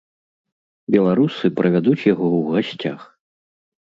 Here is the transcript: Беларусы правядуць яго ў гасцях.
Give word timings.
Беларусы 0.93 1.45
правядуць 1.59 2.07
яго 2.13 2.27
ў 2.37 2.55
гасцях. 2.55 2.99